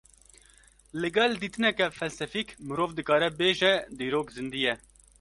[1.01, 4.75] Li gel dîtineke felsefîk, mirov dikare bêje dîrok zîndî ye